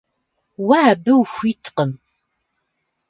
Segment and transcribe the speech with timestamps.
[0.67, 1.91] Уэ абы ухуиткъым.